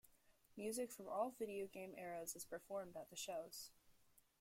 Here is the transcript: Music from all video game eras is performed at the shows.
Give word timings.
Music 0.57 0.91
from 0.91 1.07
all 1.07 1.35
video 1.37 1.67
game 1.67 1.93
eras 1.95 2.35
is 2.35 2.43
performed 2.43 2.95
at 2.97 3.11
the 3.11 3.15
shows. 3.15 3.69